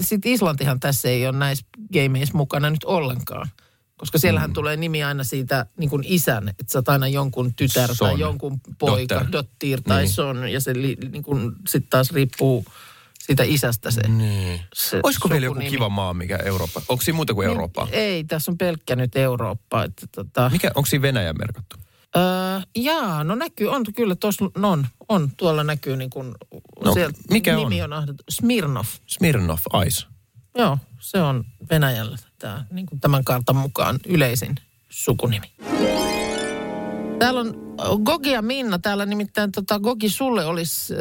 [0.00, 3.48] Sitten Islantihan tässä ei ole näissä gameissa mukana nyt ollenkaan.
[3.96, 4.54] Koska siellähän mm.
[4.54, 8.08] tulee nimi aina siitä niin kuin isän, että sä oot aina jonkun tytär Son.
[8.10, 9.32] tai jonkun poika, Dotter.
[9.32, 10.12] dottir tai Niin.
[10.12, 10.52] son.
[10.52, 12.64] Ja se li, niin kuin, sitten taas riippuu
[13.26, 14.60] siitä isästä se, Niin.
[14.74, 16.82] se Olisiko vielä joku kiva maa, mikä Eurooppa?
[16.88, 17.88] Onko siinä muuta kuin Eurooppaa?
[17.92, 19.84] Ei, tässä on pelkkä nyt Eurooppa.
[19.84, 21.76] Että, tota, Mikä, onko siinä Venäjä merkattu?
[22.16, 22.22] öö,
[22.76, 26.34] jaa, no näkyy, on kyllä tuossa, on, on, tuolla näkyy niin kuin,
[26.84, 27.92] No, sieltä, mikä nimi on?
[27.92, 28.84] on Smirnov.
[29.06, 30.06] Smirnov Ice.
[30.58, 34.54] Joo, se on Venäjällä tämä, niin kuin tämän kartan mukaan yleisin
[34.90, 35.46] sukunimi.
[37.18, 37.54] Täällä on
[38.04, 38.78] Gogi ja Minna.
[38.78, 40.94] Täällä nimittäin tota, Gogi sulle olisi,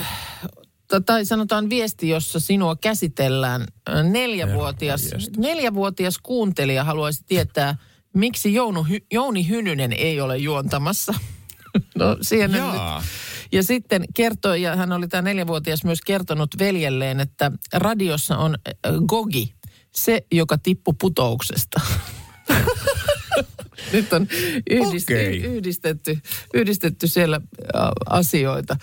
[0.00, 0.06] äh,
[1.06, 3.66] tai sanotaan viesti, jossa sinua käsitellään.
[4.10, 7.76] Neljävuotias, neljävuotias kuuntelija haluaisi tietää,
[8.14, 11.14] miksi Jounu, Jouni Hynynen ei ole juontamassa.
[11.94, 12.80] no siihen en nyt
[13.52, 18.58] ja sitten kertoi, ja hän oli tämä neljävuotias myös kertonut veljelleen, että radiossa on
[19.06, 19.54] Gogi,
[19.94, 21.80] se, joka tippui putouksesta.
[23.92, 24.26] Nyt on
[24.70, 25.42] yhdist, Okei.
[25.42, 26.18] yhdistetty,
[26.54, 27.40] yhdistetty siellä
[28.06, 28.76] asioita.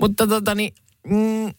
[0.00, 0.74] Mutta tota niin,
[1.08, 1.54] mm,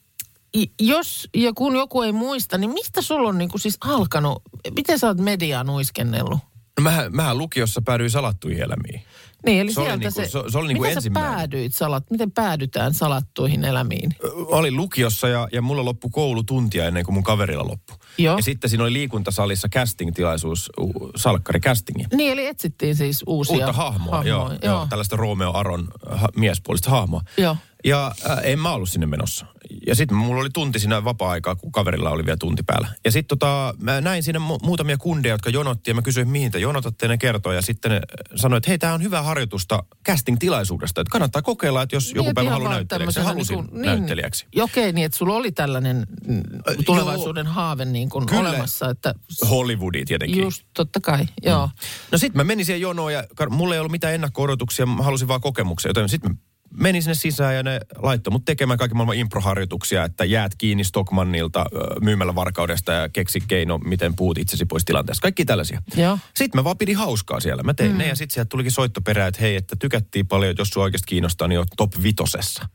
[0.82, 4.41] jos ja kun joku ei muista, niin mistä sulla on niinku siis alkanut,
[4.75, 6.39] miten sä oot mediaa nuiskennellut?
[6.77, 9.01] No mähän, mähän lukiossa päädyin salattuihin elämiin.
[9.45, 11.32] Niin, eli Se oli sieltä niinku- se, se- se oli niinku miten ensimmäinen.
[11.32, 14.15] sä päädyit salat, miten päädytään salattuihin elämiin?
[14.23, 17.97] Ö, Olin lukiossa ja, ja mulla loppui koulutuntia ennen kuin mun kaverilla loppui.
[18.17, 18.36] Joo.
[18.38, 20.69] Ja sitten siinä oli liikuntasalissa casting-tilaisuus,
[21.15, 22.06] salkkari castingi.
[22.13, 24.58] Niin, eli etsittiin siis uusia Uutta hahmoa, joo, joo.
[24.63, 24.88] joo.
[24.89, 27.21] Tällaista Romeo Aron ha, miespuolista hahmoa.
[27.38, 27.58] Joo.
[27.85, 29.45] Ja äh, en mä ollut sinne menossa.
[29.87, 32.87] Ja sitten mulla oli tunti siinä vapaa-aikaa, kun kaverilla oli vielä tunti päällä.
[33.05, 36.51] Ja sitten tota, mä näin siinä mu- muutamia kundeja, jotka jonotti, ja mä kysyin, mihin
[36.51, 37.55] te jonotatte, ja ne kertoi.
[37.55, 38.01] Ja sitten ne
[38.35, 41.01] sanoi, että hei, tämä on hyvää harjoitusta casting-tilaisuudesta.
[41.01, 43.19] Että kannattaa kokeilla, että jos joku Niin, päivä haluaa näyttelijäksi.
[43.19, 44.45] Ja halusin niin kuin- näyttelijäksi.
[44.55, 46.41] Niin, okei, niin että sulla oli tällainen mm,
[46.85, 48.49] tulevaisuuden haave niin kuin Kyllä.
[48.49, 49.15] olemassa, että
[49.49, 50.43] Hollywoodi tietenkin.
[50.43, 51.69] just totta kai, joo.
[52.11, 55.41] No sitten mä menin siihen jonoon ja mulla ei ollut mitään ennakko-odotuksia, mä halusin vaan
[55.41, 55.89] kokemuksia.
[55.89, 56.39] Joten sitten
[56.77, 60.83] mä menin sinne sisään ja ne laittoi mut tekemään kaiken maailman improharjoituksia, että jäät kiinni
[60.83, 61.65] Stockmannilta
[62.01, 65.21] myymällä varkaudesta ja keksi keino, miten puut itsesi pois tilanteesta.
[65.21, 65.81] Kaikki tällaisia.
[65.95, 66.19] Joo.
[66.36, 67.63] Sitten mä vaan pidin hauskaa siellä.
[67.63, 67.97] Mä tein mm.
[67.97, 71.07] ne ja sitten sieltä tulikin soittoperä, että hei, että tykättiin paljon, että jos sua oikeasti
[71.07, 72.69] kiinnostaa, niin oot top vitosessa.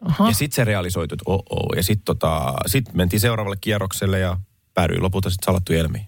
[0.00, 0.28] Aha.
[0.28, 1.76] Ja sitten se realisoitu, että oh, oh.
[1.76, 4.36] Ja sitten tota, sit mentiin seuraavalle kierrokselle ja
[4.74, 6.06] päädyin lopulta sitten salattu elmiin.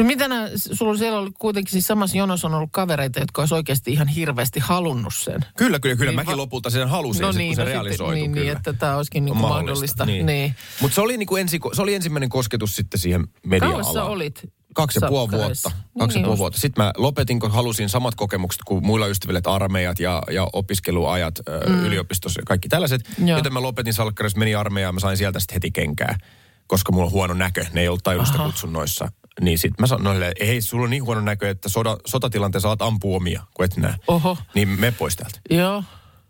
[0.00, 3.54] No mitä nää, sulla siellä oli kuitenkin siis samassa jonossa on ollut kavereita, jotka olisi
[3.54, 5.40] oikeasti ihan hirveästi halunnut sen.
[5.56, 6.10] Kyllä, kyllä, kyllä.
[6.10, 8.14] Niin Mäkin va- lopulta sen halusin, no niin, kun se no realisoitu.
[8.14, 8.44] niin, kyllä.
[8.44, 10.06] niin, että tämä olisikin niin On kuin mahdollista.
[10.06, 10.26] Niin.
[10.26, 10.54] niin.
[10.80, 13.82] Mutta se, oli niinku ensi, se oli ensimmäinen kosketus sitten siihen media-alaan.
[13.82, 14.42] Kauas sä olit
[14.74, 15.70] Kaksi ja puoli vuotta.
[15.70, 16.38] Kaksi ja Niin puoli just.
[16.38, 16.60] vuotta.
[16.60, 21.34] Sitten mä lopetin, kun halusin samat kokemukset kuin muilla ystävillä, että armeijat ja, ja opiskeluajat
[21.68, 21.84] mm.
[21.84, 23.00] yliopistossa ja kaikki tällaiset.
[23.24, 23.38] Joo.
[23.38, 26.18] Joten mä lopetin salkkarissa, menin armeijaan, mä sain sieltä sitten heti kenkää,
[26.66, 27.66] koska mulla on huono näkö.
[27.72, 29.08] Ne ei ollut tajunnut sitä kutsunnoissa.
[29.40, 32.82] Niin sit mä sanoin, noille, ei sulla on niin huono näkö, että soda, sotatilanteessa saat
[32.82, 33.94] ampua omia, kun et näe.
[34.06, 34.38] Oho.
[34.54, 35.40] Niin me pois täältä.
[35.50, 35.84] Joo.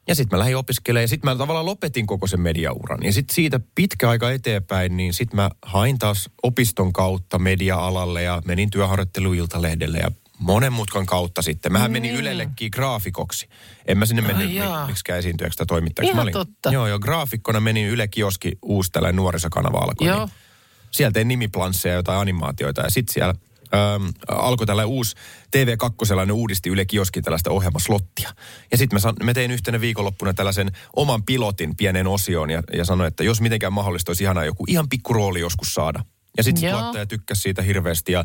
[0.08, 3.02] Ja sitten mä lähdin opiskelemaan ja sitten mä tavallaan lopetin koko sen mediauran.
[3.02, 8.42] Ja sitten siitä pitkä aika eteenpäin, niin sitten mä hain taas opiston kautta media-alalle ja
[8.44, 11.72] menin työharjoitteluiltalehdelle ja monen mutkan kautta sitten.
[11.72, 13.48] Mähän menin Ylellekin graafikoksi.
[13.86, 16.10] En mä sinne mennyt mi- miksikään esiintyjäksi tai toimittajaksi.
[16.10, 16.70] Ihan mä olin, totta.
[16.72, 20.08] Joo, joo, graafikkona menin Yle Kioski, uusi tällainen nuorisokanava alkoi.
[20.08, 20.18] Joo.
[20.26, 20.30] Niin
[20.90, 23.34] siellä tein nimiplansseja, jotain animaatioita ja sitten siellä
[23.74, 25.16] ähm, alkoi tällainen uusi
[25.56, 28.30] TV2, ne uudisti Yle Kioskin tällaista ohjelmaslottia.
[28.70, 32.84] Ja sitten mä, san- mä tein yhtenä viikonloppuna tällaisen oman pilotin pienen osioon ja, ja
[32.84, 36.04] sanoin, että jos mitenkään mahdollista, olisi ihanaa joku ihan pikku rooli joskus saada.
[36.36, 38.24] Ja sitten tuottaja tykkäsi siitä hirveästi ja,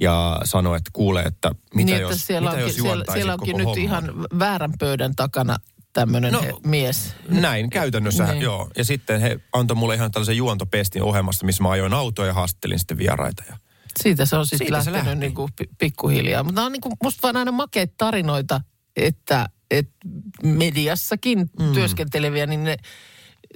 [0.00, 3.34] ja sanoi, että kuulee, että mitä niin, jos, että siellä mitä onkin, jos siellä, siellä
[3.34, 3.82] onkin nyt homman.
[3.82, 5.56] ihan väärän pöydän takana
[5.92, 7.14] tämmöinen No, mies.
[7.28, 8.42] Näin, käytännössä, Niin.
[8.42, 8.70] joo.
[8.76, 12.78] Ja sitten he antoi mulle ihan tällaisen juontopestin ohjelmasta, missä mä ajoin autoa ja haastattelin
[12.78, 13.42] sitten vieraita.
[13.48, 13.56] Ja
[14.02, 15.20] Siitä se on sitten lähtenyt lähti.
[15.20, 15.48] niin kuin
[15.78, 16.42] pikkuhiljaa.
[16.42, 18.60] Mutta on niin kuin, musta vaan aina makeita tarinoita,
[18.96, 19.92] että, että
[20.42, 21.72] mediassakin mm.
[21.72, 22.76] työskenteleviä, niin ne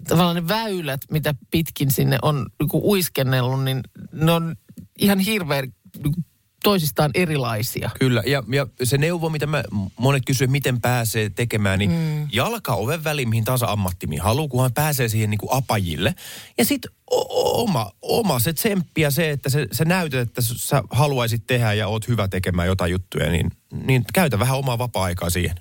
[0.08, 3.80] tavallaan ne väylät, mitä pitkin sinne on niin kuin uiskennellut, niin
[4.12, 4.56] ne on
[4.98, 5.72] ihan hirveän
[6.04, 6.24] niin
[6.64, 7.90] toisistaan erilaisia.
[7.98, 9.64] Kyllä, ja, ja se neuvo, mitä mä,
[9.96, 12.28] monet kysyvät, miten pääsee tekemään, niin mm.
[12.32, 16.14] jalka oven väliin, mihin tahansa ammattimiin haluaa, kunhan pääsee siihen niin kuin apajille.
[16.58, 21.46] Ja sitten oma, oma se tsemppi ja se, että se, sä näytät, että sä haluaisit
[21.46, 23.50] tehdä ja oot hyvä tekemään jotain juttuja, niin,
[23.86, 25.56] niin käytä vähän omaa vapaa-aikaa siihen.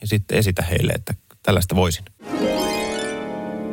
[0.00, 2.04] Ja sitten esitä heille, että tällaista voisin.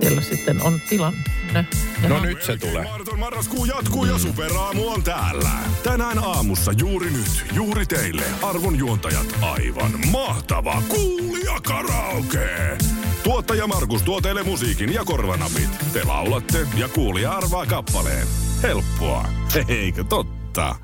[0.02, 1.66] Siellä sitten on tilanne.
[2.04, 2.84] Ja No nyt se tulee.
[2.84, 5.50] Marton marraskuu jatkuu ja superaamu on täällä.
[5.84, 12.78] Tänään aamussa juuri nyt, juuri teille arvon juontajat aivan mahtava kuulia karaoke.
[13.24, 15.70] Tuottaja Markus tuo teille musiikin ja korvanapit.
[15.94, 18.28] Te laulatte ja kuulija arvaa kappaleen.
[18.64, 19.26] Helppoa,
[19.68, 20.76] eikö totta?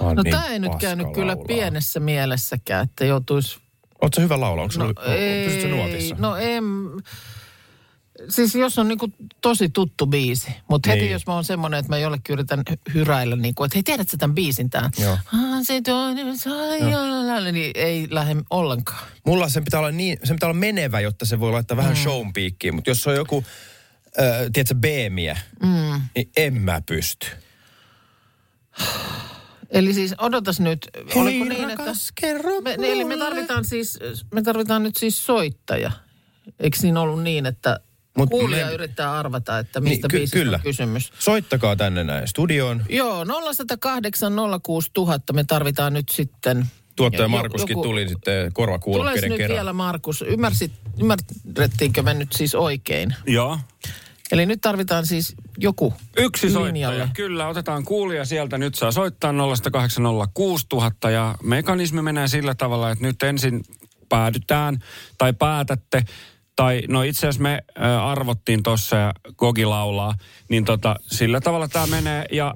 [0.00, 3.58] No tämä ei nyt käynyt kyllä pienessä mielessäkään, että joutuisi
[4.00, 4.62] Oletko hyvä laula?
[4.62, 4.92] Onko No, no,
[5.44, 6.16] pystytkö nuotissa?
[6.18, 6.64] no en...
[8.28, 11.12] Siis jos on niinku tosi tuttu biisi, mutta heti Niin.
[11.12, 14.16] jos mä oon semmoinen, että mä jollekin yritän hy- hyräillä, niinku, että hei tiedät sä
[14.16, 14.90] tämän biisin tää?
[14.98, 15.18] Joo.
[17.52, 19.08] Niin ei lähde ollenkaan.
[19.26, 22.02] Mulla sen pitää olla niin, sen pitää olla menevä, jotta se voi laittaa vähän mm.
[22.02, 22.74] shown piikkiin.
[22.74, 23.44] Mutta jos se on joku,
[24.20, 26.00] äh, tiedätkö, beemiä, mm.
[26.14, 27.26] niin en mä pysty.
[29.70, 32.20] Eli siis odotas nyt, oliko niin, rakas, että...
[32.20, 33.98] kerro Me, niin, eli me tarvitaan siis,
[34.34, 35.90] me tarvitaan nyt siis soittaja.
[36.60, 37.80] Eikö niin ollut niin, että
[38.16, 40.56] Mut kuulija me- yrittää arvata, että mistä Niin, ky- biisistä kyllä.
[40.56, 41.12] on kysymys?
[41.18, 42.82] Soittakaa tänne näin studioon.
[42.88, 46.66] Joo, 0108 06000 me tarvitaan nyt sitten.
[46.96, 49.54] Tuottaja Markuskin joku- tuli sitten korvakuulokkeiden nyt kerran.
[49.56, 53.14] vielä Markus, Ymmärsit, ymmärrettiinkö me nyt siis oikein?
[53.26, 53.58] Joo.
[54.32, 56.96] Eli nyt tarvitaan siis joku Yksi linjalle.
[56.98, 57.14] soittaja.
[57.16, 58.58] Kyllä, otetaan kuulija sieltä.
[58.58, 63.64] Nyt saa soittaa 0806000 ja mekanismi menee sillä tavalla, että nyt ensin
[64.08, 64.78] päädytään
[65.18, 66.04] tai päätätte.
[66.56, 70.14] Tai no itse asiassa me ä, arvottiin tuossa ja Gogi laulaa,
[70.48, 72.24] niin tota, sillä tavalla tämä menee.
[72.32, 72.54] Ja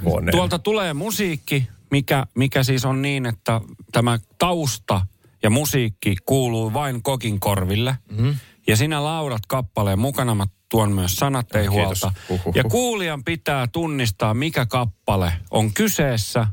[0.00, 0.32] Monen.
[0.32, 3.60] tuolta tulee musiikki, mikä, mikä siis on niin, että
[3.92, 5.06] tämä tausta
[5.42, 7.96] ja musiikki kuuluu vain Kokin korville.
[8.10, 8.36] Mm-hmm.
[8.66, 11.74] Ja sinä laudat kappaleen mukana, mä tuon myös sanat, ei Kiitos.
[11.74, 12.12] huolta.
[12.28, 12.56] Huhhuh.
[12.56, 16.46] Ja kuulijan pitää tunnistaa, mikä kappale on kyseessä.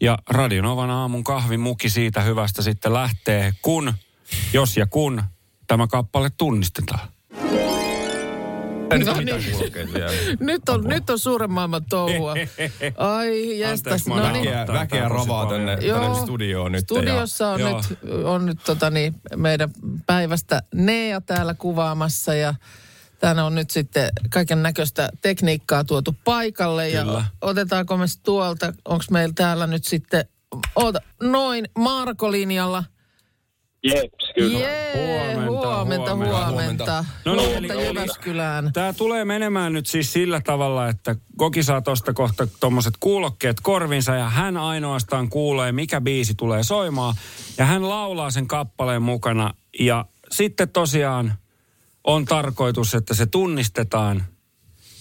[0.00, 3.94] Ja Radionovan aamun kahvimuki siitä hyvästä sitten lähtee, kun,
[4.52, 5.22] jos ja kun
[5.74, 7.08] tämä kappale tunnistetaan.
[8.90, 10.38] Ei nyt No niin.
[10.40, 12.34] Nyt on, nyt on suuren maailman touhua.
[12.96, 13.92] Ai jästäs.
[13.92, 14.44] Anteeksi, mä No niin.
[14.44, 16.00] Väkeä, väkeä ravaa tänne, Joo.
[16.00, 16.84] tänne studioon nyt.
[16.84, 17.76] Studiossa on Joo.
[17.76, 19.70] nyt, on nyt tota niin, meidän
[20.06, 22.54] päivästä Nea täällä kuvaamassa ja
[23.18, 26.88] tänne on nyt sitten kaiken näköistä tekniikkaa tuotu paikalle.
[26.88, 27.24] Ja Kyllä.
[27.40, 30.24] otetaanko me tuolta, onko meillä täällä nyt sitten,
[30.76, 32.84] oota, noin Marko-linjalla.
[33.84, 34.58] Jeps, kyllä.
[34.58, 36.46] Jee, Huomenta, huomenta, huomenta.
[36.50, 37.04] huomenta.
[37.24, 38.70] No niin, Huomenta eli- Jyväskylään.
[38.72, 44.14] Tämä tulee menemään nyt siis sillä tavalla, että Koki saa tosta kohta tuommoiset kuulokkeet korvinsa
[44.14, 47.14] ja hän ainoastaan kuulee, mikä biisi tulee soimaan.
[47.58, 51.34] Ja hän laulaa sen kappaleen mukana ja sitten tosiaan
[52.04, 54.24] on tarkoitus, että se tunnistetaan.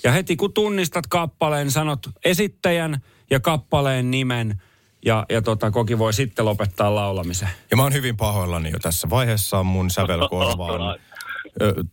[0.04, 4.62] Ja heti kun tunnistat kappaleen, sanot esittäjän ja kappaleen nimen
[5.06, 7.50] ja, ja tota, Koki voi sitten lopettaa laulamisen.
[7.72, 9.64] Ja mä oon hyvin pahoillani jo tässä vaiheessa.
[9.64, 11.00] Mun sävelkorva on,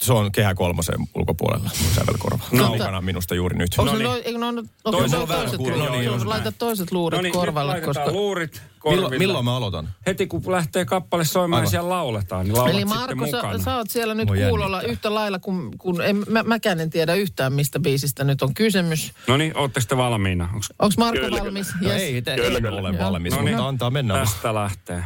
[0.02, 2.44] se on kehä kolmosen ulkopuolella, mun sävelkorva.
[2.52, 2.68] No.
[2.68, 3.68] Kaukana minusta juuri nyt.
[3.78, 4.24] Onko No no niin.
[4.24, 4.40] niin.
[4.40, 5.76] no, no, okay, no, toiset, kuulo.
[5.76, 6.06] luurit.
[6.06, 8.12] No niin, Laita toiset luurit No niin, korvalle, koska...
[8.12, 9.02] luurit korville.
[9.08, 9.88] Milloin, milloin mä aloitan?
[10.06, 11.70] Heti kun lähtee kappale soimaan ja Aivan.
[11.70, 13.58] siellä lauletaan, niin laulat Eli Marko, mukana.
[13.58, 14.92] sä, sä oot siellä nyt Mua kuulolla jännittää.
[14.92, 19.12] yhtä lailla, kun, kun en, mä, mäkään en tiedä yhtään, mistä biisistä nyt on kysymys.
[19.26, 20.48] No niin, ootteko te valmiina?
[20.78, 21.68] Onko Marko Kyllä, valmis?
[21.80, 22.02] No Yes.
[22.02, 22.80] ei, te, Kyllä, en kyllä.
[22.80, 23.54] ole valmis, No niin.
[23.54, 24.14] mutta antaa mennä.
[24.14, 25.04] Tästä lähtee.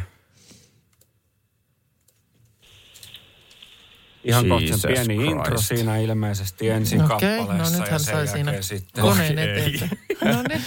[4.23, 5.31] Ihan kohta pieni Christ.
[5.31, 9.03] intro siinä ilmeisesti ensin Okei, kappaleessa no nyt ja hän sen sai siinä sitten.
[9.03, 9.89] koneen eteen.
[10.33, 10.61] No niin.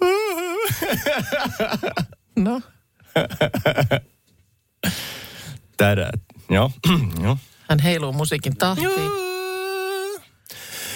[2.36, 2.60] No,
[5.76, 6.10] Tädä.
[6.50, 6.70] Joo.
[7.24, 7.36] Joo.
[7.68, 8.90] hän heiluu musiikin tahtiin.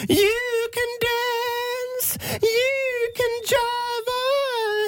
[0.09, 4.11] You can dance, you can jive,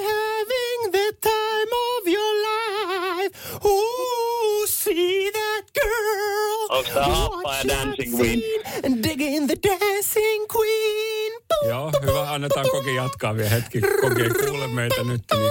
[0.09, 3.38] having the time of your life.
[3.65, 6.67] Ooh, see that girl.
[6.79, 8.41] Onks tää Happa ja Dancing Queen?
[8.85, 11.33] And digging the dancing queen.
[11.69, 12.31] Joo, hyvä.
[12.33, 13.81] Annetaan Koki jatkaa vielä hetki.
[13.81, 15.23] Koki kuule meitä nyt.
[15.33, 15.51] Niin.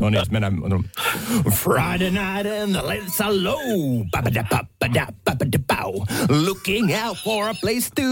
[0.00, 0.54] No niin, mennään.
[1.50, 4.04] Friday night and the lights are low.
[4.10, 6.04] Ba-ba-da-ba-ba-da-ba-ba-da-bow.
[6.44, 8.02] Looking out for a place to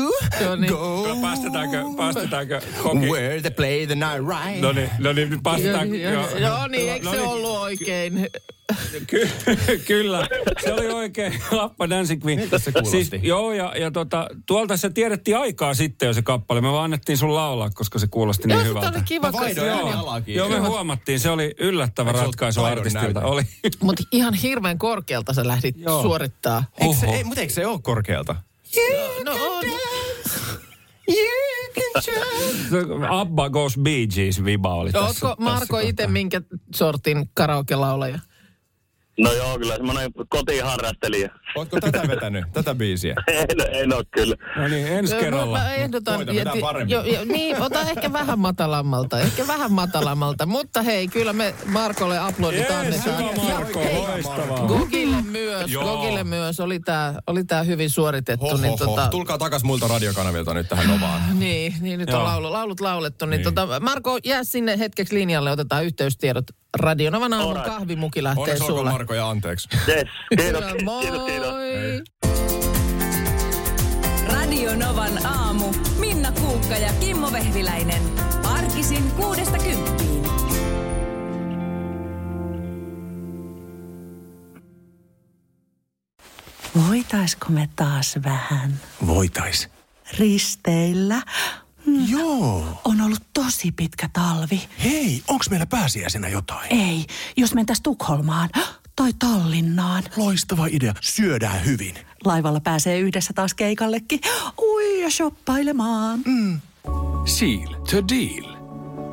[0.44, 0.72] Joo, niin.
[0.72, 1.16] go.
[1.22, 2.98] Päästetäänkö, päästetäänkö Koki?
[3.10, 4.60] Where they play the night ride.
[4.60, 5.94] No niin, no niin, nyt Joo, päästetään.
[5.94, 7.28] joo, joo, niin, eikö no se niin.
[7.28, 8.28] ollut oikein?
[9.06, 9.30] Ky-
[9.86, 10.28] kyllä,
[10.62, 12.40] se oli oikein Lappa Dancing Queen.
[12.40, 13.04] Miltä se kuulosti?
[13.04, 16.60] Siis, joo, ja, ja tota, tuolta se tiedettiin aikaa sitten jo se kappale.
[16.60, 18.86] Me vaan annettiin sun laulaa, koska se kuulosti niin Joo, hyvältä.
[18.86, 19.32] sitä oli kiva.
[19.32, 20.22] Mä Joo.
[20.26, 21.20] Joo, me huomattiin.
[21.20, 23.20] Se oli yllättävä Eikö se ratkaisu artistilta.
[23.20, 23.42] Oli.
[23.82, 26.02] Mutta ihan hirveän korkealta sä lähdit Joo.
[26.02, 26.64] suorittaa.
[26.80, 28.36] Eikö se, ei, mutta eikö se ole korkealta?
[29.24, 29.64] No on.
[31.08, 33.04] You can jump.
[33.10, 35.06] Abba Goes Bee Gees viba oli tässä.
[35.06, 36.40] Ootko Marko itse minkä
[36.74, 38.18] sortin karaoke-laulaja?
[39.18, 41.28] No joo, kyllä semmoinen kotiharrastelija.
[41.56, 43.14] Ootko tätä vetänyt, tätä biisiä?
[43.28, 44.36] en, en oo kyllä.
[44.56, 45.58] No niin, ensi kerralla.
[45.58, 46.16] mä ehdotan...
[46.16, 46.90] Koita vetää ti- paremmin.
[46.90, 50.46] jo, jo, niin, ota ehkä vähän matalammalta, ehkä vähän matalammalta.
[50.46, 53.18] Mutta hei, kyllä me Markolle aplodit Jees, annetaan.
[53.18, 54.66] hyvä Marko, Hei, loistavaa.
[54.66, 55.84] Gogille myös, Joo.
[55.96, 56.60] Gogille myös.
[56.60, 58.46] Oli tää, oli tää hyvin suoritettu.
[58.46, 58.84] Ho, niin, ho, ho.
[58.86, 61.20] tota, Tulkaa takas muilta radiokanavilta nyt tähän Novaan.
[61.40, 62.18] niin, niin nyt Joo.
[62.18, 63.26] on laulu, laulut laulettu.
[63.26, 63.54] Niin, Niin.
[63.54, 66.44] Tota, Marko, jää sinne hetkeksi linjalle, otetaan yhteystiedot.
[66.80, 68.90] Radionovan aamun kahvimuki lähtee Onneksi sulle.
[68.90, 69.68] Marko ja anteeksi.
[69.88, 72.02] Yes, kiitos, Hyvä, kiitos, kiitos.
[72.22, 72.64] moi!
[74.26, 75.72] Radio Novan aamu.
[75.98, 78.02] Minna Kuukka ja Kimmo Vehviläinen.
[78.44, 80.24] Arkisin kuudesta kymppiin.
[86.88, 89.68] Voitaisko me taas vähän Voitais.
[90.18, 91.22] risteillä?
[92.08, 92.80] Joo.
[92.84, 94.62] On ollut tosi pitkä talvi.
[94.84, 96.66] Hei, onks meillä pääsiäisenä jotain?
[96.72, 98.48] Ei, jos mentäis Tukholmaan
[98.96, 100.02] tai Tallinnaan.
[100.16, 100.94] Loistava idea.
[101.00, 101.94] Syödään hyvin.
[102.24, 104.20] Laivalla pääsee yhdessä taas keikallekin.
[104.62, 106.20] Ui ja shoppailemaan.
[107.24, 108.54] Seal to deal.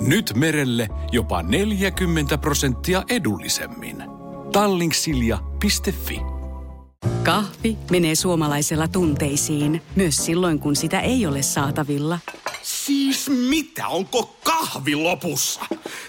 [0.01, 4.03] Nyt merelle jopa 40 prosenttia edullisemmin.
[4.51, 6.21] Tallingsilja.fi
[7.23, 12.19] Kahvi menee suomalaisella tunteisiin, myös silloin kun sitä ei ole saatavilla.
[12.63, 13.87] Siis mitä?
[13.87, 15.61] Onko kahvi lopussa?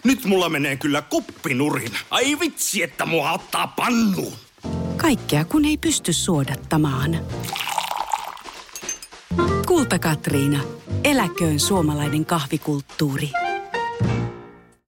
[0.05, 1.93] Nyt mulla menee kyllä kuppinurin.
[2.11, 4.33] Ai vitsi, että mua ottaa pannuun.
[4.97, 7.21] Kaikkea kun ei pysty suodattamaan.
[9.67, 10.61] Kulta Katriina.
[11.05, 13.31] Eläköön suomalainen kahvikulttuuri.